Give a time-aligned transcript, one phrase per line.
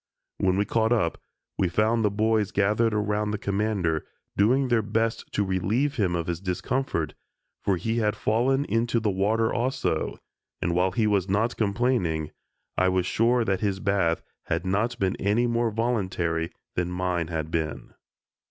[0.39, 1.21] When we caught up,
[1.59, 6.25] we found the boys gathered around the Commander, doing their best to relieve him of
[6.25, 7.13] his discomfort,
[7.63, 10.17] for he had fallen into the water, also,
[10.59, 12.31] and while he was not complaining,
[12.79, 17.51] I was sure that his bath had not been any more voluntary than mine had
[17.51, 17.93] been.